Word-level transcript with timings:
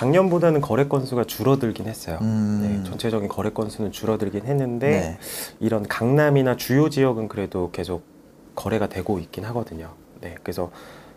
작년보다는 0.00 0.62
거래 0.62 0.88
건수가 0.88 1.24
줄어들긴 1.24 1.86
했어요. 1.86 2.18
음. 2.22 2.60
네, 2.62 2.88
전체적인 2.88 3.28
거래 3.28 3.50
건수는 3.50 3.92
줄어들긴 3.92 4.46
했는데 4.46 4.88
네. 4.88 5.18
이런 5.60 5.86
강남이나 5.86 6.56
주요 6.56 6.88
지역은 6.88 7.28
그래도 7.28 7.70
계속 7.70 8.02
거래가 8.54 8.88
되고 8.88 9.18
있긴 9.18 9.44
하거든요. 9.46 9.90
네, 10.22 10.36
그래서 10.42 10.70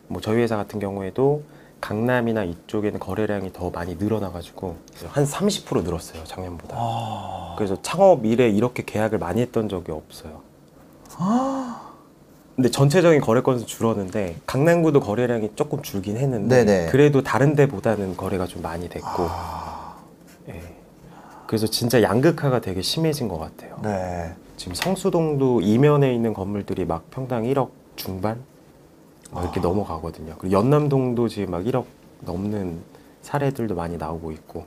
뭐 0.07 0.19
저희 0.19 0.41
회사 0.41 0.57
같은 0.57 0.81
경우에도 0.81 1.43
강남이나 1.79 2.43
이쪽에는 2.43 2.99
거래량이 2.99 3.53
더 3.53 3.69
많이 3.69 3.95
늘어나가지고 3.95 4.75
한 5.07 5.23
30% 5.23 5.83
늘었어요 5.83 6.25
작년보다. 6.25 6.75
아. 6.77 7.55
그래서 7.57 7.81
창업 7.81 8.25
이래 8.25 8.49
이렇게 8.49 8.83
계약을 8.85 9.17
많이 9.17 9.41
했던 9.41 9.69
적이 9.69 9.93
없어요. 9.93 10.41
근데 12.55 12.69
전체적인 12.69 13.21
거래 13.21 13.41
건수 13.41 13.65
줄었는데 13.65 14.35
강남구도 14.45 14.99
거래량이 14.99 15.51
조금 15.55 15.81
줄긴 15.81 16.17
했는데 16.17 16.63
네네. 16.63 16.91
그래도 16.91 17.23
다른 17.23 17.55
데보다는 17.55 18.15
거래가 18.15 18.45
좀 18.45 18.61
많이 18.61 18.87
됐고 18.89 19.07
아. 19.07 19.95
예. 20.49 20.61
그래서 21.47 21.65
진짜 21.67 22.01
양극화가 22.01 22.61
되게 22.61 22.81
심해진 22.81 23.27
것 23.27 23.39
같아요. 23.39 23.79
네. 23.81 24.33
지금 24.55 24.75
성수동도 24.75 25.61
이면에 25.61 26.13
있는 26.13 26.33
건물들이 26.33 26.85
막 26.85 27.09
평당 27.09 27.43
1억 27.43 27.69
중반 27.95 28.39
막 29.31 29.43
이렇게 29.43 29.59
아. 29.59 29.63
넘어가거든요. 29.63 30.35
그리고 30.37 30.55
연남동도 30.55 31.27
지금 31.29 31.51
막 31.51 31.63
1억 31.63 31.85
넘는 32.21 32.81
사례들도 33.23 33.73
많이 33.73 33.97
나오고 33.97 34.31
있고. 34.31 34.65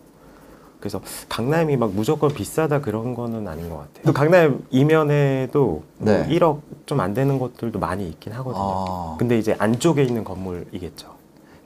그래서 0.86 1.00
강남이 1.28 1.76
막 1.76 1.92
무조건 1.92 2.32
비싸다 2.32 2.80
그런 2.80 3.14
거는 3.14 3.48
아닌 3.48 3.68
것 3.68 3.78
같아요. 3.78 4.04
또 4.04 4.12
강남 4.12 4.64
이면에도 4.70 5.82
뭐 5.98 6.12
네. 6.12 6.26
1억 6.28 6.60
좀 6.86 7.00
안 7.00 7.12
되는 7.12 7.38
것들도 7.38 7.78
많이 7.78 8.08
있긴 8.08 8.32
하거든요. 8.34 8.64
아. 8.64 9.16
근데 9.18 9.38
이제 9.38 9.54
안쪽에 9.58 10.02
있는 10.02 10.24
건물이겠죠. 10.24 11.14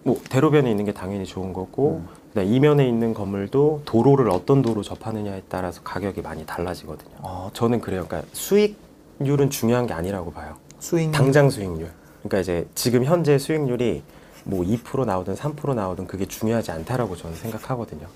뭐 0.03 0.19
대로변에 0.29 0.71
있는 0.71 0.85
게 0.87 0.93
당연히 0.93 1.25
좋은 1.27 1.53
거고 1.53 2.03
음. 2.37 2.43
이면에 2.43 2.89
있는 2.89 3.13
건물도 3.13 3.83
도로를 3.85 4.31
어떤 4.31 4.63
도로 4.63 4.83
접하느냐에 4.83 5.43
따라서 5.49 5.83
가격이 5.83 6.23
많이 6.23 6.47
달라지거든요. 6.47 7.17
아, 7.23 7.51
저는 7.53 7.81
그래요. 7.81 8.07
그러니까 8.09 8.29
수익률은 8.33 9.51
중요한 9.51 9.87
게 9.87 9.93
아니라고 9.93 10.33
봐요. 10.33 10.57
수익 10.79 11.13
당장 11.13 11.51
수익률. 11.51 11.91
그러니까 12.23 12.41
이제 12.41 12.67
지금 12.75 13.05
현재 13.05 13.37
수익률이 13.39 14.03
뭐 14.45 14.65
2% 14.65 15.05
나오든 15.05 15.35
3% 15.35 15.75
나오든 15.75 16.07
그게 16.07 16.25
중요하지 16.27 16.71
않다라고 16.71 17.17
저는 17.17 17.37
생각하거든요. 17.37 18.07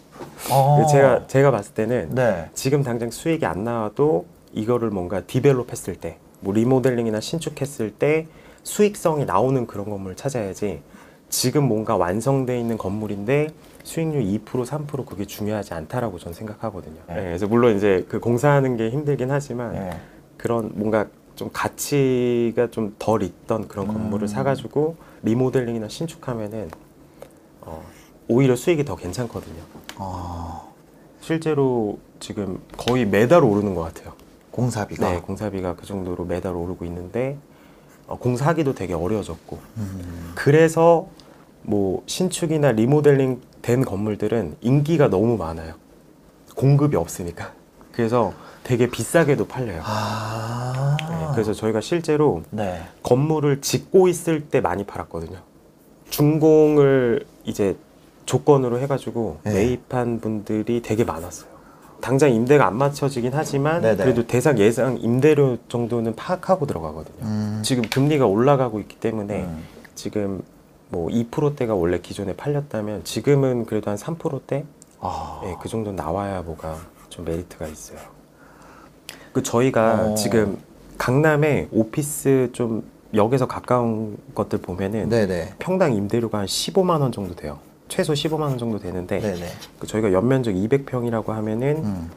어. 0.51 0.87
제가 0.91 1.27
제가 1.27 1.51
봤을 1.51 1.75
때는 1.75 2.15
네. 2.15 2.48
지금 2.55 2.83
당장 2.83 3.11
수익이 3.11 3.47
안 3.47 3.65
나와도 3.65 4.27
이거를 4.53 4.91
뭔가 4.91 5.20
디벨롭 5.23 5.73
했을 5.73 5.97
때, 5.97 6.19
뭐 6.41 6.55
리모델링이나 6.55 7.20
신축했을 7.20 7.93
때 7.93 8.27
수익성이 8.62 9.25
나오는 9.25 9.67
그런 9.67 9.89
건물을 9.89 10.17
찾아야지 10.17 10.81
지금 11.29 11.65
뭔가 11.65 11.97
완성돼 11.97 12.59
있는 12.59 12.79
건물인데 12.79 13.48
수익률 13.83 14.23
2% 14.23 14.45
3% 14.65 15.05
그게 15.05 15.25
중요하지 15.25 15.75
않다라고 15.75 16.19
저는 16.19 16.35
생각하거든요. 16.35 17.01
네. 17.09 17.15
네, 17.15 17.23
그래서 17.25 17.47
물론 17.47 17.77
이제 17.77 18.07
그 18.09 18.20
공사하는 18.20 18.77
게 18.77 18.91
힘들긴 18.91 19.31
하지만 19.31 19.73
네. 19.73 19.91
그런 20.37 20.70
뭔가 20.75 21.07
좀 21.37 21.51
가치가 21.53 22.70
좀 22.70 22.95
덜 22.98 23.23
있던 23.23 23.67
그런 23.69 23.89
음. 23.89 23.95
건물을 23.95 24.29
사가지고 24.29 24.97
리모델링이나 25.25 25.89
신축하면은 25.89 26.70
어, 27.62 27.83
오히려 28.29 28.55
수익이 28.57 28.85
더 28.85 28.95
괜찮거든요. 28.97 29.62
아, 29.97 30.62
실제로 31.20 31.98
지금 32.20 32.61
거의 32.77 33.05
매달 33.06 33.45
오르는 33.45 33.75
것 33.75 33.83
같아요. 33.83 34.12
공사비가. 34.51 35.11
네, 35.11 35.20
공사비가 35.20 35.75
그 35.75 35.86
정도로 35.86 36.25
매달 36.25 36.55
오르고 36.55 36.84
있는데 36.84 37.36
어, 38.06 38.19
공사하기도 38.19 38.75
되게 38.75 38.95
어려워졌고 38.95 39.59
음. 39.78 40.33
그래서 40.34 41.09
뭐 41.62 42.03
신축이나 42.06 42.73
리모델링 42.73 43.41
된 43.62 43.84
건물들은 43.84 44.56
인기가 44.61 45.09
너무 45.09 45.36
많아요. 45.36 45.75
공급이 46.55 46.97
없으니까. 46.97 47.53
그래서 47.92 48.33
되게 48.62 48.89
비싸게도 48.89 49.47
팔려요. 49.47 49.81
아. 49.84 50.97
네, 51.08 51.29
그래서 51.33 51.53
저희가 51.53 51.81
실제로 51.81 52.42
네. 52.51 52.83
건물을 53.02 53.61
짓고 53.61 54.08
있을 54.08 54.48
때 54.48 54.61
많이 54.61 54.85
팔았거든요. 54.85 55.39
준공을 56.11 57.27
이제 57.45 57.77
조건으로 58.27 58.79
해가지고 58.80 59.39
네. 59.45 59.52
매입한 59.55 60.20
분들이 60.20 60.83
되게 60.83 61.05
많았어요. 61.05 61.55
당장 62.01 62.30
임대가 62.33 62.67
안 62.67 62.77
맞춰지긴 62.77 63.33
하지만 63.35 63.80
네네. 63.80 63.96
그래도 63.96 64.27
대상 64.27 64.58
예상 64.58 64.98
임대료 64.98 65.57
정도는 65.68 66.14
파악하고 66.14 66.67
들어가거든요. 66.67 67.23
음. 67.23 67.63
지금 67.64 67.83
금리가 67.89 68.27
올라가고 68.27 68.79
있기 68.80 68.96
때문에 68.96 69.45
음. 69.45 69.64
지금 69.95 70.42
뭐 70.90 71.08
2%대가 71.08 71.74
원래 71.74 71.98
기존에 72.01 72.34
팔렸다면 72.36 73.05
지금은 73.05 73.64
그래도 73.64 73.90
한 73.90 73.96
3%대 73.96 74.64
아. 75.01 75.40
예, 75.45 75.57
그 75.61 75.68
정도 75.68 75.92
나와야 75.92 76.42
뭐가 76.42 76.77
좀 77.08 77.24
메리트가 77.24 77.67
있어요. 77.68 77.98
그 79.33 79.42
저희가 79.42 80.13
어. 80.13 80.14
지금 80.14 80.58
강남에 80.98 81.68
오피스 81.73 82.51
좀 82.52 82.84
역에서 83.14 83.46
가까운 83.46 84.17
것들 84.34 84.58
보면은 84.58 85.08
네네. 85.08 85.55
평당 85.58 85.95
임대료가 85.95 86.39
한 86.39 86.46
15만 86.46 87.01
원 87.01 87.13
정도 87.13 87.34
돼요. 87.34 87.58
최소 87.89 88.12
15만 88.12 88.40
원 88.42 88.58
정도 88.58 88.78
되는데 88.78 89.20
네네. 89.20 89.46
그 89.78 89.86
저희가 89.86 90.12
연면적 90.12 90.55
200평이라고 90.55 91.28
하면은 91.28 91.84
음. 91.84 92.11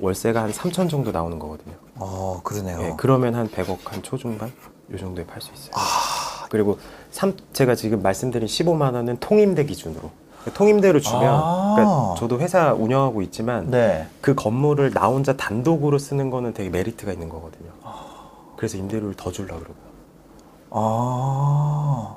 월세가 0.00 0.42
한 0.42 0.52
3천 0.52 0.88
정도 0.88 1.10
나오는 1.10 1.38
거거든요. 1.38 1.74
어, 1.96 2.40
그러네요. 2.44 2.80
예, 2.82 2.94
그러면 2.96 3.34
한 3.34 3.48
100억 3.48 3.78
한 3.84 4.02
초중반 4.02 4.52
요 4.92 4.96
정도에 4.96 5.26
팔 5.26 5.40
수 5.42 5.50
있어요. 5.52 5.72
아. 5.74 6.46
그리고 6.50 6.78
삼, 7.10 7.34
제가 7.52 7.74
지금 7.74 8.00
말씀드린 8.00 8.46
15만 8.46 8.94
원은 8.94 9.18
통임대 9.18 9.64
기준으로 9.64 10.10
통임대로 10.54 11.00
주면 11.00 11.24
아. 11.24 11.74
그러니까 11.76 12.14
저도 12.18 12.38
회사 12.40 12.72
운영하고 12.72 13.22
있지만 13.22 13.70
네. 13.70 14.06
그 14.20 14.34
건물을 14.34 14.92
나 14.92 15.08
혼자 15.08 15.36
단독으로 15.36 15.98
쓰는 15.98 16.30
거는 16.30 16.54
되게 16.54 16.70
메리트가 16.70 17.12
있는 17.12 17.28
거거든요. 17.28 17.70
그래서 18.56 18.76
임대료를 18.78 19.14
더 19.14 19.30
주려고 19.30 19.60
그러고요. 19.60 19.88
아. 20.70 22.16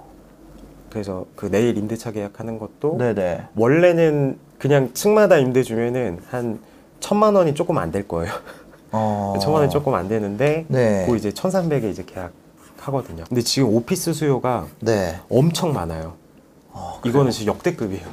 그래서 0.91 1.25
그 1.35 1.49
내일 1.49 1.77
임대차 1.77 2.11
계약하는 2.11 2.59
것도 2.59 2.97
네네. 2.97 3.45
원래는 3.55 4.37
그냥 4.59 4.93
층마다 4.93 5.37
임대 5.37 5.63
주면은 5.63 6.19
한 6.29 6.59
천만 6.99 7.33
원이 7.35 7.55
조금 7.55 7.77
안 7.77 7.91
될 7.91 8.07
거예요. 8.07 8.31
어. 8.91 9.33
천만 9.41 9.61
원이 9.61 9.71
조금 9.71 9.95
안 9.95 10.07
되는데 10.07 10.65
네. 10.67 11.05
그 11.07 11.15
이제 11.15 11.31
천삼백에 11.31 11.89
이제 11.89 12.03
계약 12.05 12.31
하거든요. 12.79 13.23
근데 13.27 13.41
지금 13.41 13.69
오피스 13.73 14.13
수요가 14.13 14.67
네. 14.81 15.19
엄청 15.29 15.73
많아요. 15.73 16.13
어, 16.73 16.99
이거는 17.05 17.31
진짜 17.31 17.51
역대급이에요. 17.51 18.07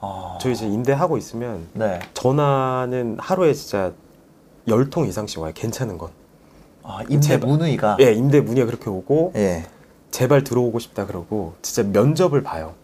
아. 0.00 0.38
저희 0.40 0.52
이제 0.52 0.66
임대하고 0.66 1.16
있으면 1.16 1.66
네. 1.72 1.98
전화는 2.14 3.16
하루에 3.18 3.52
진짜 3.54 3.92
열 4.68 4.90
통 4.90 5.06
이상씩 5.06 5.40
와요. 5.40 5.52
괜찮은 5.54 5.96
건. 5.96 6.10
아, 6.82 7.00
임대 7.08 7.20
제발. 7.28 7.48
문의가. 7.48 7.96
예, 8.00 8.12
임대 8.12 8.40
문의가 8.40 8.66
그렇게 8.66 8.90
오고 8.90 9.32
예. 9.36 9.64
제발 10.10 10.44
들어오고 10.44 10.78
싶다 10.78 11.06
그러고 11.06 11.54
진짜 11.62 11.82
면접을 11.82 12.42
봐요. 12.42 12.74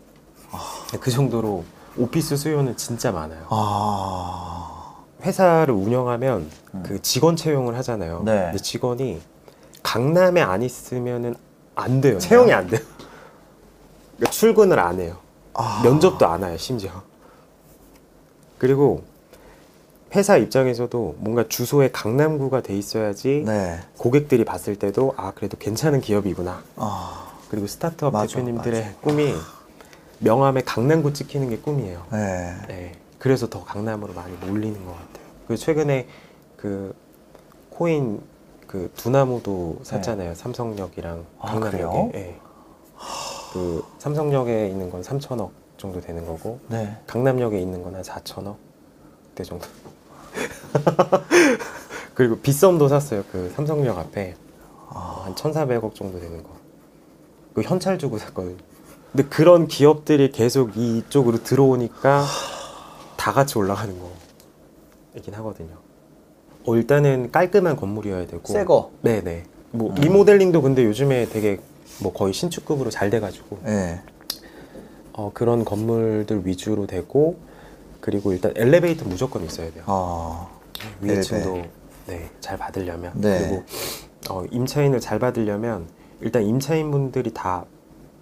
아. 0.51 0.87
그 1.01 1.11
정도로 1.11 1.65
오피스 1.97 2.37
수요는 2.37 2.77
진짜 2.77 3.13
많아요. 3.13 3.47
아. 3.51 4.95
회사를 5.23 5.75
운영하면 5.75 6.51
음. 6.75 6.83
그 6.85 7.01
직원 7.03 7.37
채용을 7.37 7.77
하잖아요. 7.79 8.23
네. 8.25 8.45
근데 8.45 8.59
직원이 8.59 9.21
강남에 9.83 10.41
안 10.43 10.63
있으면은 10.63 11.35
안 11.75 12.01
돼요. 12.01 12.19
채용이 12.19 12.53
안 12.53 12.69
돼요. 12.69 12.81
그러니까 14.17 14.31
출근을 14.31 14.79
안 14.79 15.01
해요. 15.01 15.17
아. 15.55 15.81
면접도 15.85 16.27
안 16.27 16.43
와요, 16.43 16.57
심지어. 16.57 16.91
그리고 18.59 19.05
회사 20.15 20.37
입장에서도 20.37 21.17
뭔가 21.19 21.47
주소에 21.49 21.91
강남구가 21.91 22.63
돼 22.63 22.77
있어야지 22.77 23.43
네. 23.45 23.79
고객들이 23.99 24.45
봤을 24.45 24.77
때도 24.77 25.15
아 25.17 25.33
그래도 25.35 25.57
괜찮은 25.59 26.01
기업이구나. 26.01 26.63
아. 26.77 27.33
그리고 27.51 27.67
스타트업 27.67 28.13
맞아, 28.13 28.27
대표님들의 28.27 28.95
꿈이 29.01 29.33
명함에 30.21 30.63
강남구 30.63 31.13
찍히는 31.13 31.51
게 31.51 31.59
꿈이에요. 31.59 32.05
네. 32.13 32.55
네. 32.69 32.93
그래서 33.19 33.49
더 33.49 33.65
강남으로 33.65 34.15
많이 34.15 34.37
몰리는 34.37 34.85
것 34.85 34.93
같아요. 34.93 35.25
그 35.49 35.57
최근에 35.57 36.07
그 36.57 36.95
코인 37.71 38.21
그 38.67 38.91
두나무도 38.97 39.81
샀잖아요. 39.83 40.35
삼성역이랑 40.35 41.17
네. 41.19 41.25
아, 41.41 41.47
강남역에. 41.47 41.71
그래요? 41.73 42.11
예. 42.15 42.37
그 43.53 43.85
삼성역에 43.99 44.69
있는 44.69 44.91
건 44.91 45.03
3천억 45.03 45.51
정도 45.77 46.01
되는 46.01 46.25
거고 46.27 46.61
네. 46.69 46.97
강남역에 47.07 47.61
있는 47.61 47.83
건 47.83 47.95
한 47.95 48.03
4천억 48.03 48.57
대 49.35 49.43
정도. 49.43 49.67
그리고 52.15 52.39
빗썸도 52.39 52.89
샀어요. 52.89 53.25
그 53.33 53.53
삼성역 53.57 53.99
앞에 53.99 54.35
아. 54.89 55.23
한 55.25 55.35
1,400억 55.35 55.95
정도 55.95 56.21
되는 56.21 56.43
거. 56.43 56.51
그 57.55 57.63
현찰 57.63 57.99
주고 57.99 58.19
샀거든요. 58.19 58.57
근데 59.13 59.29
그런 59.29 59.69
기업들이 59.69 60.31
계속 60.33 60.77
이쪽으로 60.77 61.43
들어오니까 61.43 62.25
다 63.17 63.33
같이 63.33 63.59
올라가는 63.59 63.95
거이긴 65.13 65.35
하거든요. 65.35 65.77
어, 66.67 66.77
일단은 66.77 67.31
깔끔한 67.31 67.77
건물이어야 67.77 68.27
되고. 68.27 68.53
새 68.53 68.65
거. 68.65 68.91
네네. 69.03 69.45
뭐 69.71 69.91
음. 69.91 69.95
리모델링도 69.97 70.63
근데 70.63 70.85
요즘에 70.85 71.27
되게 71.29 71.59
뭐 72.01 72.13
거의 72.13 72.33
신축급으로 72.33 72.91
잘 72.91 73.11
돼가지고 73.11 73.59
예. 73.67 74.01
어, 75.13 75.31
그런 75.33 75.65
건물들 75.65 76.47
위주로 76.47 76.87
되고 76.87 77.37
그리고 78.05 78.35
일단 78.35 78.53
엘리베이터 78.55 79.07
무조건 79.07 79.43
있어야 79.47 79.73
돼요. 79.73 79.83
아, 79.87 80.47
위에 81.01 81.23
층도 81.23 81.63
네, 82.07 82.29
잘 82.39 82.59
받으려면 82.59 83.13
네. 83.15 83.39
그리고 83.39 83.65
어, 84.29 84.45
임차인을 84.51 85.01
잘 85.01 85.19
받으려면 85.19 85.89
일단 86.21 86.43
임차인 86.43 86.91
분들이 86.91 87.33
다 87.33 87.65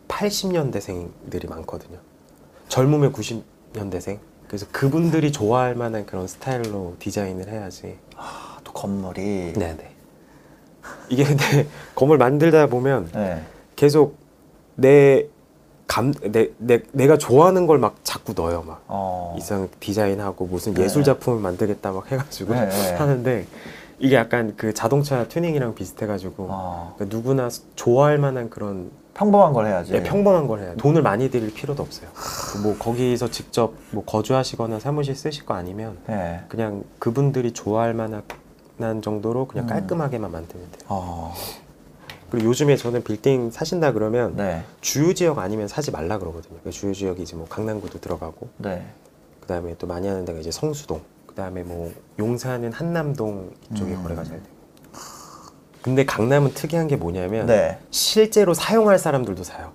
80년대생들이 0.07 1.51
많거든요. 1.51 1.99
젊으면 2.69 3.13
90년대생. 3.13 4.21
그래서 4.47 4.67
그분들이 4.71 5.33
좋아할 5.33 5.75
만한 5.75 6.07
그런 6.07 6.29
스타일로 6.29 6.95
디자인을 7.01 7.49
해야지. 7.49 7.99
아, 8.15 8.61
또 8.63 8.73
건물이. 8.73 9.55
네네. 9.55 9.95
이게 11.09 11.25
근데 11.25 11.67
건물 11.97 12.19
만들다 12.19 12.69
보면 12.69 13.11
네. 13.13 13.43
계속 13.75 14.17
내 14.77 15.27
감, 15.93 16.15
내, 16.33 16.49
내, 16.57 16.81
내가 16.93 17.19
좋아하는 17.19 17.67
걸 17.67 17.79
막 17.79 17.97
자꾸 18.03 18.33
넣어요. 18.35 18.63
막. 18.67 18.83
어. 18.89 19.35
이상 19.39 19.69
디자인하고 19.81 20.47
무슨 20.47 20.73
네. 20.75 20.85
예술 20.85 21.05
작품을 21.05 21.41
만들겠다 21.41 21.93
막 21.93 22.11
해가지고 22.11 22.55
네, 22.55 22.67
네. 22.69 22.95
하는데 22.97 23.47
이게 23.99 24.17
약간 24.17 24.55
그 24.57 24.73
자동차 24.73 25.29
튜닝이랑 25.29 25.75
비슷해가지고 25.75 26.47
어. 26.49 26.95
그러니까 26.97 27.17
누구나 27.17 27.49
좋아할 27.77 28.17
만한 28.19 28.49
그런 28.49 28.91
평범한 29.15 29.53
걸 29.53 29.67
해야지. 29.67 29.93
예, 29.93 30.03
평범한 30.03 30.47
걸 30.47 30.61
해요. 30.61 30.75
돈을 30.79 31.03
많이 31.03 31.31
들일 31.31 31.53
필요도 31.53 31.83
없어요. 31.83 32.09
뭐 32.63 32.75
거기서 32.79 33.31
직접 33.31 33.75
뭐 33.91 34.03
거주하시거나 34.07 34.81
사무실 34.81 35.15
쓰실 35.15 35.45
거 35.45 35.53
아니면 35.53 35.99
네. 36.07 36.41
그냥 36.49 36.85
그분들이 36.99 37.53
좋아할 37.53 37.93
만한 37.93 39.03
정도로 39.03 39.47
그냥 39.47 39.67
음. 39.67 39.69
깔끔하게만 39.69 40.31
만들면 40.33 40.69
돼요. 40.71 40.87
어. 40.89 41.35
그리고 42.33 42.49
요즘에 42.49 42.77
저는 42.77 43.05
빌딩 43.05 43.51
사신다 43.51 43.93
그러면 43.93 44.35
네. 44.37 44.65
주요 44.81 45.13
지역 45.13 45.39
아니면 45.39 45.69
사지 45.69 45.91
말라 45.91 46.19
그러거든요. 46.19 46.59
그 46.65 46.71
주요 46.71 46.95
지역이 46.95 47.21
이제 47.21 47.37
뭐 47.37 47.47
강남구도 47.47 48.01
들어가고 48.01 48.49
네. 48.57 48.87
그다음에 49.43 49.75
또 49.79 49.87
많이 49.87 50.09
하는 50.09 50.25
데가 50.25 50.39
이제 50.39 50.51
성수동 50.51 51.03
그다음에 51.27 51.63
뭐 51.63 51.93
용산은 52.19 52.73
한남동 52.73 53.51
이쪽에 53.71 53.93
음. 53.93 54.03
거래가 54.03 54.25
잘 54.25 54.39
되고 54.39 54.53
근데 55.83 56.07
강남은 56.07 56.55
특이한 56.55 56.89
게 56.89 56.97
뭐냐면 56.97 57.45
네. 57.45 57.79
실제로 57.91 58.55
사용할 58.55 58.99
사람들도 58.99 59.45
사요 59.45 59.73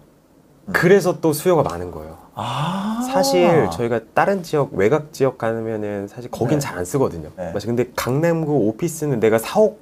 음. 0.66 0.74
그래서 0.74 1.22
또 1.22 1.34
수요가 1.34 1.62
많은 1.62 1.92
거예요 1.92 2.18
아. 2.34 3.08
사실 3.14 3.70
저희가 3.72 4.00
다른 4.16 4.42
지역 4.42 4.74
외곽 4.74 5.14
지역 5.14 5.38
가면은 5.38 6.08
사실 6.08 6.32
거긴 6.32 6.58
네. 6.58 6.66
잘안 6.66 6.86
쓰거든요 6.86 7.30
네. 7.38 7.52
맞아 7.52 7.68
근데 7.68 7.92
강남구 7.96 8.52
오피스는 8.70 9.20
내가 9.20 9.38
사오, 9.38 9.78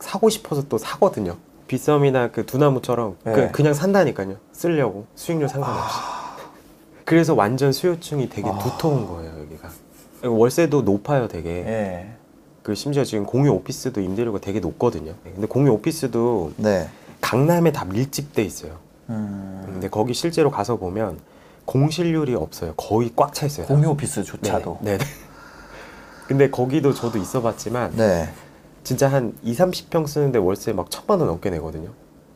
사고 0.00 0.30
싶어서 0.30 0.62
또 0.70 0.78
사거든요 0.78 1.36
빗썸이나 1.66 2.30
그 2.30 2.46
두나무처럼 2.46 3.16
네. 3.24 3.50
그, 3.52 3.62
냥 3.62 3.74
산다니까요 3.74 4.36
쓰려고 4.52 5.06
수익률 5.14 5.48
상관없이 5.48 5.98
그래서 7.04 7.34
완전 7.34 7.72
수요층이 7.72 8.28
되게 8.28 8.48
아. 8.48 8.58
두터운 8.58 9.06
거예요 9.06 9.32
여기가 9.40 9.70
월세도 10.22 10.82
높아요 10.82 11.28
되게 11.28 11.50
예. 11.50 12.08
그 12.62 12.74
심지어 12.74 13.04
지금 13.04 13.26
공유 13.26 13.50
오피스도 13.52 14.00
임대료가 14.00 14.38
되게 14.40 14.60
높거든요 14.60 15.14
근데 15.22 15.46
공유 15.46 15.70
오피스도 15.72 16.52
네. 16.56 16.88
강남에 17.20 17.72
다 17.72 17.84
밀집돼 17.84 18.42
있어요 18.42 18.78
음. 19.10 19.62
근데 19.66 19.88
거기 19.88 20.14
실제로 20.14 20.50
가서 20.50 20.76
보면 20.76 21.18
공실률이 21.64 22.34
없어요 22.34 22.74
거의 22.76 23.10
꽉 23.16 23.32
차 23.32 23.46
있어요 23.46 23.66
공유 23.66 23.88
오피스조차도. 23.88 24.78
네네 24.82 24.98
네네. 24.98 25.10
근데 26.28 26.50
거기도 26.50 26.94
저도 26.94 27.18
있어봤지만 27.18 27.92
네. 27.96 28.28
진짜 28.84 29.08
한 29.08 29.34
2, 29.42 29.54
30평 29.54 30.06
쓰는데 30.06 30.38
월세 30.38 30.72
막 30.72 30.90
천만 30.90 31.18
원 31.18 31.28
넘게 31.28 31.50
내거든요 31.50 31.90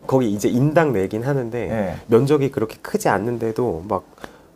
거기 0.06 0.32
이제 0.32 0.48
인당 0.48 0.92
내긴 0.92 1.22
하는데 1.22 1.66
네. 1.66 1.96
면적이 2.08 2.50
그렇게 2.50 2.76
크지 2.82 3.08
않는데도 3.08 3.84
막 3.88 4.04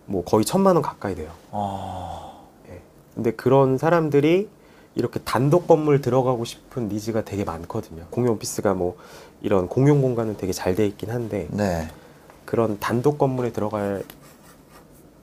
뭐 0.07 0.25
거의 0.25 0.45
천만 0.45 0.77
원 0.77 0.83
가까이 0.83 1.15
돼요 1.15 1.31
아. 1.51 2.33
예. 2.69 2.81
근데 3.15 3.31
그런 3.33 3.79
사람들이 3.79 4.49
이렇게 4.95 5.21
단독 5.21 5.67
건물 5.67 6.03
들어가고 6.03 6.45
싶은 6.45 6.89
needs가 6.89 7.25
되게 7.25 7.45
많거든요. 7.45 8.05
공용 8.11 8.35
오피스가 8.35 8.75
뭐 8.75 8.97
이런 9.41 9.67
공용 9.69 10.03
공간은 10.03 10.37
되게 10.37 10.53
잘 10.53 10.75
돼 10.75 10.87
있긴 10.87 11.11
한데 11.11 11.49
네. 11.51 11.89
그런 12.45 12.79
단독 12.79 13.17
건물에 13.17 13.53
들어갈 13.53 14.05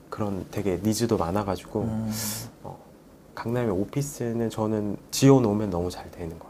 그런 0.08 0.44
되게 0.50 0.80
needs도 0.82 1.16
많아가지고 1.18 1.82
음. 1.82 2.12
강남의 3.36 3.70
오피스는 3.70 4.50
저는 4.50 4.96
지어 5.12 5.40
놓으면 5.40 5.70
너무 5.70 5.88
잘 5.88 6.10
되는 6.10 6.30
것 6.30 6.40
같아요. 6.40 6.49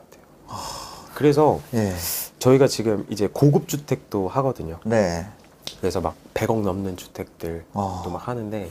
그래서 1.14 1.60
예. 1.74 1.92
저희가 2.38 2.66
지금 2.66 3.06
이제 3.10 3.28
고급 3.30 3.68
주택도 3.68 4.28
하거든요. 4.28 4.78
네. 4.84 5.26
그래서 5.80 6.00
막 6.00 6.14
100억 6.34 6.62
넘는 6.62 6.96
주택들도 6.96 7.64
어. 7.74 8.02
막 8.10 8.26
하는데 8.28 8.70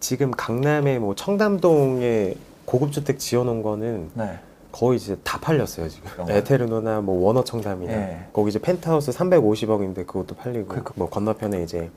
지금 0.00 0.30
강남에 0.30 0.98
뭐 0.98 1.14
청담동에 1.14 2.34
고급 2.64 2.92
주택 2.92 3.18
지어놓은 3.18 3.62
거는 3.62 4.10
네. 4.14 4.38
거의 4.72 4.96
이제 4.98 5.16
다 5.24 5.38
팔렸어요 5.40 5.88
지금 5.88 6.10
그런가요? 6.10 6.36
에테르노나 6.38 7.00
뭐 7.00 7.26
워너 7.26 7.42
청담이나 7.44 7.92
예. 7.92 8.26
거기 8.32 8.50
이제 8.50 8.58
펜트하우스 8.58 9.10
350억인데 9.12 10.06
그것도 10.06 10.36
팔리고 10.36 10.68
그러니까. 10.68 10.92
뭐 10.96 11.08
건너편에 11.08 11.62
이제 11.62 11.90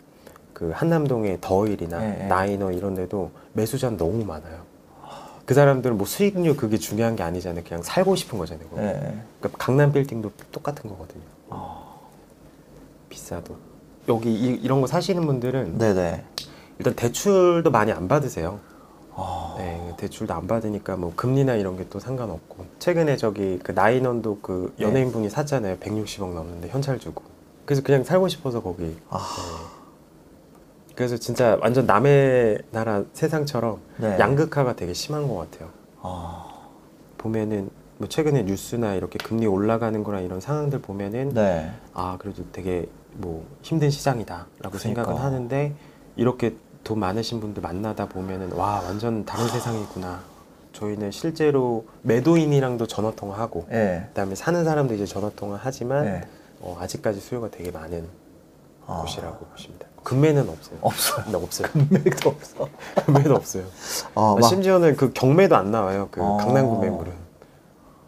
그 0.53 0.71
한남동의 0.73 1.39
더일이나 1.41 2.03
예, 2.03 2.23
예. 2.23 2.27
나이너 2.27 2.71
이런 2.71 2.95
데도 2.95 3.31
매수자는 3.53 3.97
너무 3.97 4.23
많아요 4.25 4.61
그 5.45 5.53
사람들은 5.53 5.97
뭐 5.97 6.07
수익률 6.07 6.55
그게 6.55 6.77
중요한 6.77 7.15
게 7.15 7.23
아니잖아요 7.23 7.63
그냥 7.67 7.83
살고 7.83 8.15
싶은 8.15 8.37
거잖아요 8.39 8.67
거기. 8.69 8.81
네. 8.81 8.93
그러니까 9.39 9.57
강남 9.57 9.91
빌딩도 9.91 10.31
똑같은 10.51 10.89
거거든요 10.89 11.23
아. 11.49 11.83
비싸도 13.09 13.55
여기 14.09 14.33
이, 14.33 14.47
이런 14.61 14.81
거 14.81 14.87
사시는 14.87 15.25
분들은 15.25 15.77
네네. 15.77 16.23
일단 16.79 16.93
대출도 16.95 17.69
많이 17.71 17.91
안 17.91 18.07
받으세요 18.07 18.59
아. 19.15 19.55
네, 19.57 19.93
대출도 19.97 20.33
안 20.33 20.47
받으니까 20.47 20.95
뭐 20.95 21.13
금리나 21.15 21.55
이런 21.55 21.77
게 21.77 21.85
또 21.89 21.99
상관없고 21.99 22.65
최근에 22.79 23.17
저기 23.17 23.59
그 23.61 23.71
나인원도 23.73 24.39
그 24.41 24.73
네. 24.77 24.85
연예인분이 24.85 25.29
샀잖아요 25.29 25.77
160억 25.77 26.33
넘는데 26.33 26.69
현찰 26.69 26.99
주고 26.99 27.21
그래서 27.65 27.83
그냥 27.83 28.03
살고 28.03 28.27
싶어서 28.29 28.61
거기 28.61 28.97
아. 29.09 29.17
네. 29.19 29.82
그래서 30.95 31.17
진짜 31.17 31.57
완전 31.61 31.85
남의 31.85 32.59
나라 32.71 33.03
세상처럼 33.13 33.79
네. 33.97 34.17
양극화가 34.19 34.75
되게 34.75 34.93
심한 34.93 35.27
것 35.27 35.35
같아요 35.35 35.69
아. 36.01 36.67
보면은 37.17 37.69
뭐 37.97 38.07
최근에 38.07 38.43
뉴스나 38.43 38.95
이렇게 38.95 39.17
금리 39.17 39.47
올라가는 39.47 40.03
거나 40.03 40.19
이런 40.19 40.39
상황들 40.39 40.81
보면은 40.81 41.29
네. 41.33 41.71
아 41.93 42.17
그래도 42.19 42.43
되게 42.51 42.87
뭐 43.13 43.45
힘든 43.61 43.89
시장이다라고 43.89 44.77
생각은 44.77 45.13
그러니까. 45.13 45.25
하는데 45.25 45.73
이렇게 46.15 46.55
돈 46.83 46.99
많으신 46.99 47.39
분들 47.39 47.61
만나다 47.61 48.07
보면은 48.07 48.51
와 48.53 48.81
완전 48.81 49.25
다른 49.25 49.47
세상이구나. 49.47 50.33
저희는 50.73 51.11
실제로 51.11 51.85
매도인이랑도 52.01 52.87
전화 52.87 53.11
통화하고 53.11 53.67
예. 53.71 54.05
그다음에 54.09 54.35
사는 54.35 54.63
사람도 54.63 54.95
이제 54.95 55.05
전화 55.05 55.29
통화 55.29 55.59
하지만 55.61 56.05
네. 56.05 56.21
어, 56.59 56.77
아직까지 56.79 57.19
수요가 57.19 57.49
되게 57.49 57.71
많은 57.71 58.07
아. 58.87 59.01
곳이라고 59.01 59.45
돼요. 59.55 59.92
금매는 60.03 60.49
없어요. 60.49 60.77
없어요. 60.81 61.25
네, 61.27 61.35
없어요. 61.35 61.67
금맥도 61.71 62.29
없어. 62.29 62.69
금매도 63.05 63.35
없어요. 63.35 63.63
아, 64.15 64.35
막. 64.39 64.47
심지어는 64.47 64.95
그 64.95 65.11
경매도 65.13 65.55
안 65.55 65.71
나와요. 65.71 66.09
그 66.11 66.21
어. 66.21 66.37
강남구 66.37 66.79
매물은 66.81 67.13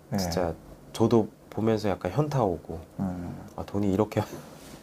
네. 0.09 0.17
진짜 0.17 0.53
저도 0.93 1.29
보면서 1.49 1.89
약간 1.89 2.11
현타 2.11 2.43
오고 2.43 2.79
음. 2.99 3.35
아 3.55 3.63
돈이 3.65 3.91
이렇게 3.91 4.21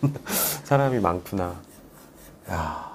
사람이 0.65 1.01
많구나. 1.01 1.55
야. 2.51 2.93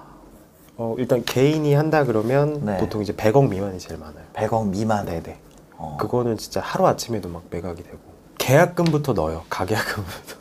어, 0.76 0.94
일단 0.98 1.24
개인이 1.24 1.72
한다 1.74 2.04
그러면 2.04 2.64
네. 2.64 2.76
보통 2.78 3.02
이제 3.02 3.12
100억 3.12 3.48
미만이 3.48 3.78
제일 3.78 3.98
많아요. 3.98 4.24
100억 4.34 4.68
미만. 4.68 5.06
네네. 5.06 5.40
어. 5.76 5.96
그거는 6.00 6.36
진짜 6.36 6.60
하루 6.60 6.86
아침에도 6.86 7.28
막 7.28 7.44
매각이 7.50 7.82
되고 7.82 7.98
계약금부터 8.38 9.12
넣어요. 9.12 9.44
가계약금부터. 9.48 10.37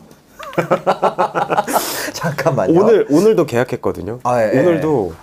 잠깐만요. 2.13 2.79
오늘 2.79 3.07
오늘도 3.09 3.45
계약했거든요. 3.45 4.19
아, 4.23 4.41
예, 4.41 4.51
예. 4.53 4.59
오늘도 4.59 5.13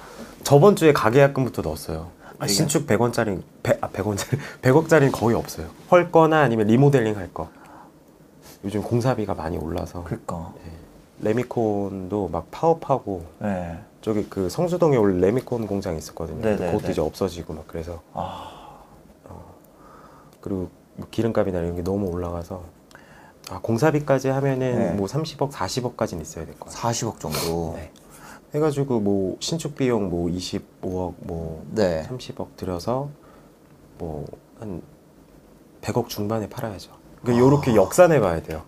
저번 0.43 0.77
주에 0.77 0.93
가계약금부터 0.93 1.63
넣었어요. 1.63 2.09
아? 2.39 2.47
신축 2.47 2.87
100원짜리 2.87 3.43
100, 3.63 3.83
아 3.83 3.89
100원짜리 3.89 4.39
100억짜리는 4.63 5.13
거의 5.19 5.37
없어요. 5.37 5.67
헐 5.91 6.11
거나 6.11 6.41
아니면 6.41 6.67
리모델링 6.67 7.17
할 7.17 7.33
거. 7.33 7.49
요즘 8.65 8.83
공사비가 8.83 9.35
많이 9.35 9.59
올라서 9.59 10.05
그니까. 10.05 10.53
레미콘도 11.21 12.29
막 12.33 12.51
파업하고 12.51 13.25
네. 13.39 13.79
저기 14.03 14.27
그 14.29 14.49
성수동에 14.49 14.97
원래 14.97 15.27
레미콘 15.27 15.67
공장 15.67 15.97
있었거든요. 15.97 16.41
네네, 16.41 16.57
근데 16.57 16.67
그것도 16.67 16.87
네. 16.87 16.93
이제 16.93 17.01
없어지고 17.01 17.55
막 17.55 17.65
그래서 17.67 18.03
아. 18.13 18.51
그리고 20.41 20.69
뭐 20.97 21.07
기름값이나 21.11 21.59
이런 21.59 21.77
게 21.77 21.83
너무 21.83 22.09
올라가서 22.09 22.63
아 23.51 23.61
공사비까지 23.61 24.29
하면은 24.29 24.79
네. 24.79 24.91
뭐 24.93 25.07
30억, 25.07 25.51
40억까지는 25.51 26.23
있어야 26.23 26.47
될 26.47 26.55
것 26.59 26.73
같아요. 26.73 26.93
40억 26.93 27.21
정도. 27.21 27.75
네. 27.77 27.91
해가지고 28.55 29.01
뭐 29.01 29.37
신축 29.41 29.75
비용 29.75 30.09
뭐 30.11 30.31
25억, 30.31 31.15
뭐 31.21 31.65
네. 31.73 32.05
30억 32.09 32.57
들여서 32.57 33.09
뭐 33.99 34.25
한 34.61 34.81
100억 35.83 36.09
중반에 36.09 36.49
팔아야죠. 36.49 36.93
그러니까 37.23 37.45
이렇게 37.47 37.75
역산해 37.75 38.21
봐야 38.21 38.41
돼요. 38.41 38.63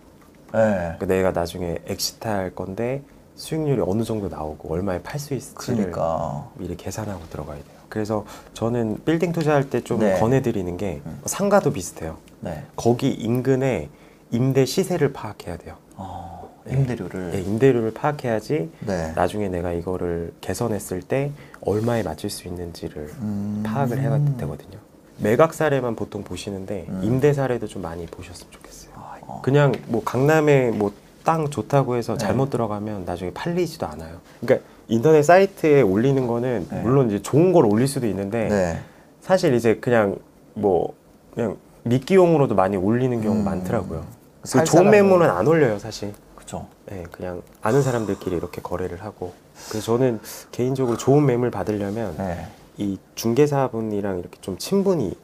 네. 0.53 0.59
그러니까 0.97 1.05
내가 1.05 1.31
나중에 1.31 1.77
exit 1.87 2.27
할 2.27 2.53
건데 2.53 3.03
수익률이 3.35 3.81
어느 3.85 4.03
정도 4.03 4.27
나오고 4.27 4.71
얼마에 4.73 5.01
팔 5.01 5.17
수 5.19 5.33
있을지를 5.33 5.91
그러니까. 5.91 6.49
미리 6.55 6.75
계산하고 6.75 7.21
들어가야 7.29 7.55
돼요. 7.57 7.77
그래서 7.89 8.25
저는 8.53 9.03
빌딩 9.05 9.31
투자할 9.31 9.69
때 9.69 9.79
좀 9.81 9.99
네. 9.99 10.15
음. 10.15 10.19
권해드리는 10.19 10.75
게 10.77 11.01
상가도 11.25 11.71
비슷해요. 11.71 12.17
네. 12.41 12.65
거기 12.75 13.09
인근에 13.11 13.89
임대 14.31 14.65
시세를 14.65 15.13
파악해야 15.13 15.57
돼요. 15.57 15.75
어, 15.95 16.49
네. 16.65 16.73
임대료를. 16.73 17.31
네, 17.31 17.41
임대료를 17.41 17.93
파악해야지 17.93 18.69
네. 18.85 19.13
나중에 19.15 19.49
내가 19.49 19.71
이거를 19.71 20.33
개선했을 20.41 21.01
때 21.01 21.31
얼마에 21.61 22.03
맞출 22.03 22.29
수 22.29 22.47
있는지를 22.47 23.09
음. 23.21 23.63
파악을 23.65 23.99
해야 23.99 24.19
되거든요. 24.37 24.77
매각 25.19 25.53
사례만 25.53 25.95
보통 25.95 26.23
보시는데 26.23 26.85
음. 26.89 27.01
임대 27.03 27.33
사례도 27.33 27.67
좀 27.67 27.81
많이 27.81 28.05
보셨으면 28.05 28.51
좋겠어요. 28.51 28.91
어. 29.21 29.41
그냥 29.43 29.73
뭐 29.87 30.03
강남에 30.03 30.71
뭐 30.71 30.91
땅 31.27 31.49
좋다고 31.49 31.97
해서 31.97 32.13
네. 32.13 32.19
잘못 32.19 32.49
들어가면 32.49 33.03
나중에 33.03 33.31
팔리지도 33.33 33.85
않아요. 33.85 34.19
그러니까 34.39 34.65
인터넷 34.87 35.23
사이트에 35.23 35.81
올리는 35.81 36.25
거는 36.25 36.67
네. 36.71 36.81
물론 36.81 37.07
이제 37.07 37.21
좋은 37.21 37.51
걸 37.51 37.65
올릴 37.65 37.85
수도 37.85 38.07
있는데 38.07 38.47
네. 38.47 38.79
사실 39.19 39.53
이제 39.53 39.75
그냥 39.75 40.15
뭐 40.53 40.93
그냥 41.35 41.57
미끼용으로도 41.83 42.55
많이 42.55 42.77
올리는 42.77 43.21
경우 43.21 43.35
음. 43.35 43.43
많더라고요. 43.43 44.05
그살 44.47 44.65
좋은 44.65 44.89
매물은 44.89 45.29
안 45.29 45.45
올려요, 45.45 45.77
사실. 45.77 46.13
그죠. 46.35 46.67
네, 46.85 47.03
그냥 47.11 47.41
아는 47.61 47.81
사람들끼리 47.81 48.35
이렇게 48.35 48.61
거래를 48.61 49.03
하고. 49.03 49.33
그래서 49.69 49.97
저는 49.97 50.21
개인적으로 50.51 50.95
좋은 50.97 51.25
매물 51.25 51.51
받으려면 51.51 52.15
네. 52.17 52.47
이 52.77 52.97
중개사분이랑 53.15 54.19
이렇게 54.19 54.39
좀 54.39 54.57
친분이 54.57 55.17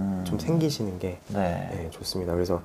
음. 0.00 0.24
좀 0.24 0.38
생기시는 0.38 1.00
게 1.00 1.18
네. 1.28 1.70
네, 1.72 1.90
좋습니다. 1.90 2.34
그래서 2.34 2.62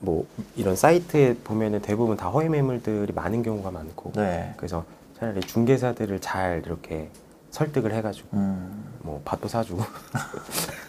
뭐 0.00 0.26
이런 0.56 0.74
사이트에 0.74 1.36
보면은 1.44 1.82
대부분 1.82 2.16
다 2.16 2.30
허위 2.30 2.48
매물들이 2.48 3.12
많은 3.12 3.42
경우가 3.42 3.70
많고 3.70 4.12
네. 4.14 4.54
그래서 4.56 4.84
차라리 5.18 5.40
중개사들을 5.40 6.20
잘 6.20 6.62
이렇게 6.64 7.10
설득을 7.50 7.92
해가지고 7.92 8.28
음. 8.32 8.84
뭐 9.00 9.20
밥도 9.24 9.48
사주고 9.48 9.82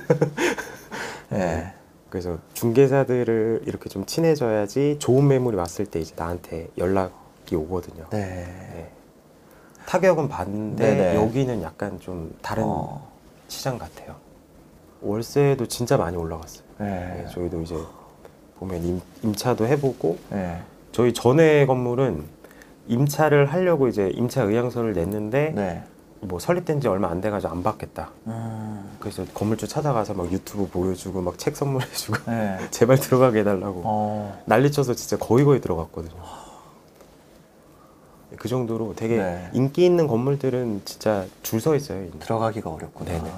네. 1.29 1.73
그래서 2.13 2.37
중개사들을 2.53 3.63
이렇게 3.65 3.89
좀 3.89 4.05
친해져야지 4.05 4.97
좋은 4.99 5.27
매물이 5.27 5.57
왔을 5.57 5.87
때 5.87 5.99
이제 5.99 6.13
나한테 6.15 6.67
연락이 6.77 7.55
오거든요. 7.55 8.05
네. 8.11 8.19
네. 8.19 8.91
타격은 9.87 10.29
받는데 10.29 10.95
네네. 10.95 11.15
여기는 11.15 11.63
약간 11.63 11.99
좀 11.99 12.35
다른 12.43 12.65
어. 12.67 13.09
시장 13.47 13.79
같아요. 13.79 14.15
월세도 15.01 15.65
진짜 15.65 15.97
많이 15.97 16.15
올라갔어요. 16.15 16.63
네. 16.77 16.85
네, 16.85 17.27
저희도 17.31 17.63
이제 17.63 17.75
보면 18.59 18.83
임, 18.83 19.01
임차도 19.23 19.65
해보고 19.65 20.19
네. 20.29 20.61
저희 20.91 21.13
전에 21.15 21.65
건물은 21.65 22.25
임차를 22.89 23.47
하려고 23.47 23.87
이제 23.87 24.11
임차 24.13 24.43
의향서를 24.43 24.93
냈는데 24.93 25.51
네. 25.55 25.83
뭐 26.23 26.39
설립된 26.39 26.79
지 26.81 26.87
얼마 26.87 27.09
안 27.09 27.21
돼가지고 27.21 27.51
안 27.51 27.63
받겠다. 27.63 28.09
음. 28.27 28.95
그래서 28.99 29.25
건물주 29.33 29.67
찾아가서 29.67 30.13
막 30.13 30.31
유튜브 30.31 30.67
보여주고 30.67 31.21
막 31.21 31.37
책 31.37 31.55
선물해주고 31.55 32.17
네. 32.31 32.57
제발 32.71 32.97
들어가게 32.97 33.39
해달라고 33.39 33.81
어. 33.83 34.41
난리쳐서 34.45 34.93
진짜 34.95 35.17
거의 35.17 35.43
거의 35.45 35.59
들어갔거든요. 35.61 36.21
그 38.37 38.47
정도로 38.47 38.93
되게 38.95 39.17
네. 39.17 39.49
인기 39.53 39.85
있는 39.85 40.07
건물들은 40.07 40.81
진짜 40.85 41.25
줄 41.43 41.59
서 41.61 41.75
있어요. 41.75 42.09
들어가기가 42.19 42.69
어렵구나. 42.69 43.11
네네. 43.11 43.31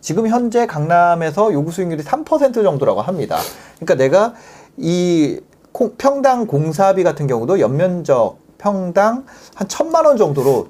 지금 0.00 0.28
현재 0.28 0.66
강남에서 0.66 1.52
요구 1.52 1.72
수익률이 1.72 2.02
3% 2.04 2.54
정도라고 2.62 3.02
합니다. 3.02 3.38
그러니까 3.76 3.94
내가 3.96 4.34
이 4.76 5.40
콩- 5.72 5.94
평당 5.98 6.46
공사비 6.46 7.02
같은 7.02 7.26
경우도 7.26 7.58
연면적 7.60 8.38
평당 8.58 9.26
한 9.54 9.68
천만 9.68 10.04
원 10.06 10.16
정도로 10.16 10.68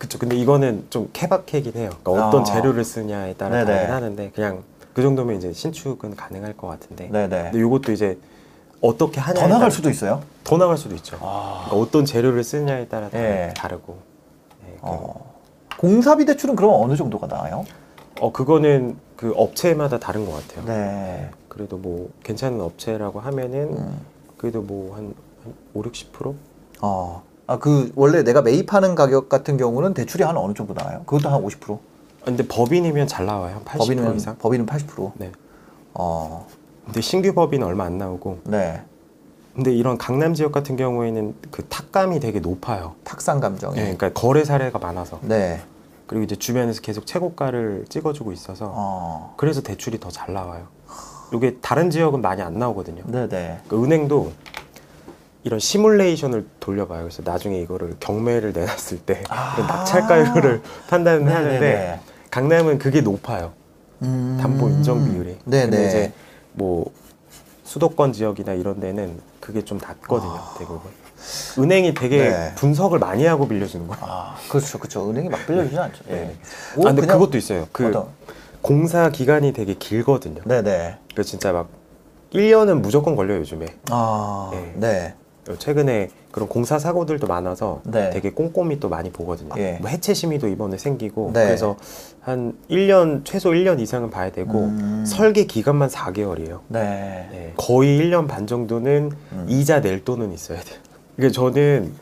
그쵸. 0.00 0.18
근데 0.18 0.34
이거는 0.34 0.86
좀 0.88 1.10
케바케긴 1.12 1.74
해요. 1.76 1.90
그러니까 2.02 2.28
어떤 2.28 2.40
아. 2.40 2.44
재료를 2.44 2.84
쓰냐에 2.84 3.34
따라 3.34 3.56
네네. 3.58 3.66
다르긴 3.66 3.94
하는데 3.94 4.30
그냥 4.34 4.62
그 4.94 5.02
정도면 5.02 5.36
이제 5.36 5.52
신축은 5.52 6.16
가능할 6.16 6.56
것 6.56 6.68
같은데. 6.68 7.10
네네. 7.10 7.50
근데 7.50 7.58
이것도 7.58 7.92
이제 7.92 8.18
어떻게 8.80 9.20
하냐에 9.20 9.42
더 9.42 9.46
나갈 9.46 9.70
수도 9.70 9.90
있어요. 9.90 10.22
더 10.42 10.56
나갈 10.56 10.78
수도 10.78 10.94
있죠. 10.94 11.18
아. 11.20 11.64
그러니까 11.66 11.76
어떤 11.76 12.06
재료를 12.06 12.42
쓰냐에 12.42 12.88
따라 12.88 13.10
다 13.10 13.18
네. 13.18 13.52
다르고. 13.54 13.98
네, 14.64 14.72
그- 14.80 14.86
어. 14.86 15.34
공사비 15.78 16.24
대출은 16.24 16.56
그럼 16.56 16.82
어느 16.82 16.96
정도가 16.96 17.26
나와요? 17.26 17.66
어 18.20 18.32
그거는 18.32 18.96
그 19.16 19.34
업체마다 19.36 19.98
다른 19.98 20.24
것 20.24 20.32
같아요. 20.32 20.64
네. 20.64 21.28
그래도 21.48 21.76
뭐 21.76 22.08
괜찮은 22.24 22.58
업체라고 22.62 23.20
하면은 23.20 23.76
음. 23.76 24.00
그래도 24.38 24.62
뭐한 24.62 25.14
한 25.44 25.54
5, 25.74 25.82
60%? 25.82 26.34
어. 26.80 27.22
아, 27.50 27.58
그 27.58 27.90
원래 27.96 28.22
내가 28.22 28.42
매입하는 28.42 28.94
가격 28.94 29.28
같은 29.28 29.56
경우는 29.56 29.92
대출이 29.92 30.22
한 30.22 30.36
어느 30.36 30.54
정도 30.54 30.72
나와요? 30.72 31.02
그것도 31.04 31.28
한 31.30 31.42
50%? 31.42 31.74
아, 31.74 31.78
근데 32.24 32.46
법인이면 32.46 33.08
잘 33.08 33.26
나와요. 33.26 33.56
한 33.56 33.64
80% 33.64 33.78
법인은 33.78 34.16
이상. 34.16 34.36
법인은 34.38 34.66
80%. 34.66 35.10
네. 35.16 35.32
어. 35.94 36.46
근데 36.84 37.00
신규 37.00 37.34
법인은 37.34 37.66
얼마 37.66 37.86
안 37.86 37.98
나오고. 37.98 38.38
네. 38.44 38.80
근데 39.56 39.72
이런 39.74 39.98
강남 39.98 40.32
지역 40.32 40.52
같은 40.52 40.76
경우에는 40.76 41.34
그 41.50 41.64
탁감이 41.64 42.20
되게 42.20 42.38
높아요. 42.38 42.94
탁상 43.02 43.40
감정이. 43.40 43.76
예, 43.78 43.82
그러니까 43.96 44.12
거래 44.12 44.44
사례가 44.44 44.78
많아서. 44.78 45.18
네. 45.22 45.60
그리고 46.06 46.22
이제 46.22 46.36
주변에서 46.36 46.80
계속 46.82 47.04
최고가를 47.04 47.86
찍어주고 47.88 48.30
있어서 48.30 48.72
어. 48.72 49.34
그래서 49.36 49.60
대출이 49.60 49.98
더 49.98 50.10
잘 50.10 50.32
나와요. 50.32 50.68
이게 51.34 51.56
다른 51.60 51.90
지역은 51.90 52.22
많이 52.22 52.42
안 52.42 52.60
나오거든요. 52.60 53.02
네네. 53.06 53.62
그 53.66 53.82
은행도 53.82 54.30
이런 55.42 55.58
시뮬레이션을 55.58 56.46
돌려봐요. 56.60 57.02
그래서 57.02 57.22
나중에 57.24 57.58
이거를 57.60 57.96
경매를 58.00 58.52
내놨을 58.52 58.98
때 59.06 59.22
아. 59.28 59.54
이런 59.56 59.66
낙찰가율을 59.66 60.62
판단을 60.88 61.24
네네네. 61.24 61.34
하는데 61.34 62.00
강남은 62.30 62.78
그게 62.78 63.00
높아요. 63.00 63.52
음. 64.02 64.38
담보 64.40 64.68
인정 64.68 65.04
비율이. 65.04 65.38
네네. 65.44 65.70
근데 65.70 65.86
이제 65.88 66.12
뭐 66.52 66.90
수도권 67.64 68.12
지역이나 68.12 68.52
이런 68.52 68.80
데는 68.80 69.18
그게 69.40 69.62
좀 69.64 69.78
낮거든요. 69.78 70.30
아. 70.30 70.54
대부분. 70.58 70.90
은행이 71.58 71.92
되게 71.94 72.28
네. 72.30 72.54
분석을 72.56 72.98
많이 72.98 73.26
하고 73.26 73.46
빌려주는 73.46 73.86
거예요. 73.86 74.02
아, 74.06 74.36
그렇죠, 74.48 74.78
그렇죠. 74.78 75.08
은행이 75.10 75.28
막 75.28 75.46
빌려주지 75.46 75.78
않죠. 75.78 76.02
예. 76.08 76.12
네. 76.14 76.36
뭐 76.76 76.88
아, 76.88 76.92
근데 76.94 77.06
그것도 77.06 77.36
있어요. 77.36 77.68
그 77.72 77.88
어떤- 77.88 78.08
공사 78.62 79.10
기간이 79.10 79.52
되게 79.52 79.74
길거든요. 79.74 80.40
네네. 80.44 80.96
그 81.14 81.22
진짜 81.24 81.52
막 81.52 81.68
1년은 82.32 82.80
무조건 82.80 83.16
걸려요, 83.16 83.40
요즘에. 83.40 83.66
아, 83.90 84.48
네. 84.52 84.72
네. 84.76 85.14
최근에 85.58 86.10
그런 86.30 86.48
공사 86.48 86.78
사고들도 86.78 87.26
많아서 87.26 87.80
네. 87.84 88.10
되게 88.10 88.30
꼼꼼히 88.30 88.78
또 88.78 88.88
많이 88.88 89.10
보거든요. 89.10 89.50
예. 89.58 89.78
뭐 89.80 89.90
해체 89.90 90.14
심의도 90.14 90.48
이번에 90.48 90.78
생기고 90.78 91.32
네. 91.34 91.46
그래서 91.46 91.76
한 92.20 92.54
1년 92.70 93.24
최소 93.24 93.50
1년 93.50 93.80
이상은 93.80 94.10
봐야 94.10 94.30
되고 94.30 94.64
음. 94.64 95.04
설계 95.06 95.44
기간만 95.44 95.88
4개월이에요. 95.88 96.60
네. 96.68 96.80
네. 97.32 97.52
거의 97.56 98.00
1년 98.00 98.28
반 98.28 98.46
정도는 98.46 99.10
음. 99.32 99.46
이자 99.48 99.80
낼 99.80 100.04
돈은 100.04 100.32
있어야 100.32 100.60
돼요. 100.60 100.78
이게 101.18 101.30
저는 101.30 101.92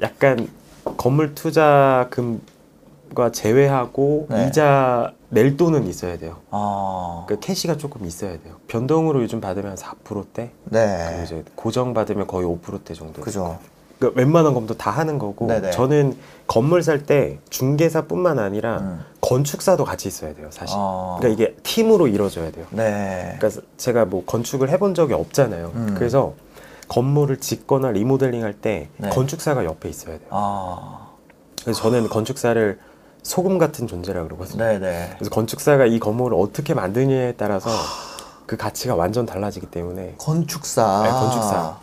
약간 0.00 0.48
건물 0.96 1.34
투자금 1.34 2.40
과 3.14 3.30
제외하고 3.30 4.26
네. 4.28 4.48
이자 4.48 5.12
낼 5.28 5.56
돈은 5.56 5.86
있어야 5.86 6.18
돼요. 6.18 6.36
아, 6.50 7.24
그 7.28 7.38
캐시가 7.38 7.76
조금 7.76 8.06
있어야 8.06 8.32
돼요. 8.32 8.54
변동으로 8.66 9.22
요즘 9.22 9.40
받으면 9.40 9.76
4%대, 9.76 10.50
그리고 10.64 10.70
네. 10.70 11.20
이제 11.24 11.44
고정 11.54 11.94
받으면 11.94 12.26
거의 12.26 12.46
5%대 12.46 12.92
정도. 12.94 13.22
그죠. 13.22 13.58
그러니까 13.98 14.18
웬만한 14.20 14.54
건도 14.54 14.74
다 14.76 14.90
하는 14.90 15.18
거고 15.18 15.46
네네. 15.46 15.70
저는 15.70 16.16
건물 16.48 16.82
살 16.82 17.04
때 17.06 17.38
중개사뿐만 17.50 18.38
아니라 18.40 18.78
음. 18.78 19.04
건축사도 19.20 19.84
같이 19.84 20.08
있어야 20.08 20.34
돼요, 20.34 20.48
사실. 20.50 20.74
아. 20.76 21.16
그러니까 21.20 21.42
이게 21.42 21.54
팀으로 21.62 22.08
이루어져야 22.08 22.50
돼요. 22.50 22.66
네. 22.70 23.36
그러니까 23.38 23.60
제가 23.76 24.04
뭐 24.06 24.24
건축을 24.24 24.68
해본 24.70 24.94
적이 24.94 25.14
없잖아요. 25.14 25.72
음. 25.74 25.94
그래서 25.96 26.34
건물을 26.88 27.38
짓거나 27.38 27.92
리모델링 27.92 28.42
할때 28.42 28.88
네. 28.96 29.08
건축사가 29.10 29.64
옆에 29.64 29.88
있어야 29.88 30.18
돼요. 30.18 30.28
아, 30.30 31.08
그래서 31.62 31.80
저는 31.80 32.08
건축사를 32.08 32.78
소금 33.24 33.58
같은 33.58 33.86
존재라 33.86 34.22
그러거든요. 34.24 34.62
네네. 34.62 35.14
그래서 35.16 35.30
건축사가 35.30 35.86
이 35.86 35.98
건물을 35.98 36.36
어떻게 36.38 36.74
만드냐에 36.74 37.32
따라서 37.32 37.70
그 38.46 38.56
가치가 38.56 38.94
완전 38.94 39.26
달라지기 39.26 39.66
때문에 39.66 40.14
건축사. 40.18 41.02
네, 41.02 41.10
건축사. 41.10 41.78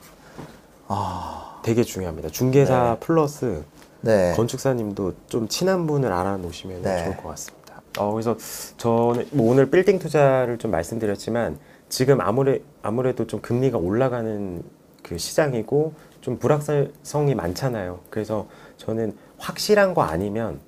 아, 0.88 1.60
되게 1.64 1.84
중요합니다. 1.84 2.30
중개사 2.30 2.98
네. 3.00 3.06
플러스 3.06 3.64
네. 4.02 4.34
건축사님도 4.36 5.14
좀 5.28 5.48
친한 5.48 5.88
분을 5.88 6.14
알아놓으시면 6.14 6.84
네. 6.84 7.04
좋을 7.04 7.18
것 7.18 7.30
같습니다. 7.30 7.82
어, 7.98 8.12
그래서 8.12 8.38
저는 8.78 9.28
뭐 9.32 9.52
오늘 9.52 9.70
빌딩 9.70 9.98
투자를 9.98 10.60
좀 10.60 10.70
말씀드렸지만 10.72 11.58
지금 11.90 12.22
아무래, 12.22 12.60
아무래도 12.84 13.26
좀 13.26 13.42
금리가 13.42 13.80
올라가는 13.80 14.64
그 15.02 15.18
시장이고 15.18 15.94
좀 16.22 16.38
불확실성이 16.38 17.34
많잖아요. 17.34 18.00
그래서 18.12 18.48
저는 18.78 19.18
확실한 19.40 19.96
거 19.96 20.04
아니면 20.04 20.54
음. 20.54 20.60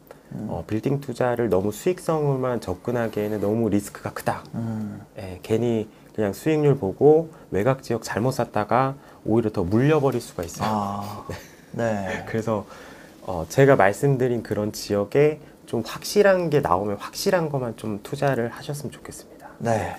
어, 0.47 0.63
빌딩 0.67 0.99
투자를 0.99 1.49
너무 1.49 1.71
수익성으로만 1.71 2.61
접근하기에는 2.61 3.41
너무 3.41 3.69
리스크가 3.69 4.11
크다. 4.13 4.43
음, 4.55 5.01
예, 5.17 5.39
괜히 5.43 5.87
그냥 6.15 6.33
수익률 6.33 6.77
보고 6.77 7.31
외곽 7.51 7.83
지역 7.83 8.03
잘못 8.03 8.31
샀다가 8.31 8.95
오히려 9.25 9.49
더 9.51 9.63
물려버릴 9.63 10.21
수가 10.21 10.43
있어요. 10.43 10.67
아, 10.71 11.25
네. 11.71 12.23
그래서 12.27 12.65
어, 13.21 13.45
제가 13.47 13.75
말씀드린 13.75 14.43
그런 14.43 14.71
지역에 14.71 15.39
좀 15.65 15.81
확실한 15.85 16.49
게 16.49 16.59
나오면 16.59 16.97
확실한 16.97 17.49
것만 17.49 17.77
좀 17.77 17.99
투자를 18.03 18.49
하셨으면 18.49 18.91
좋겠습니다. 18.91 19.47
네. 19.59 19.95